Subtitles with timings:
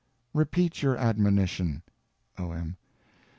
[0.33, 1.83] Repeat your Admonition.
[2.39, 2.75] O.M.